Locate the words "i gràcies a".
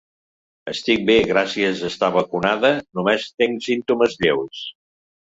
1.25-1.87